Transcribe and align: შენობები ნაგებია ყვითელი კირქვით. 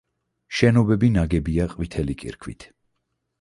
შენობები 0.59 1.09
ნაგებია 1.17 1.67
ყვითელი 1.75 2.17
კირქვით. 2.23 2.67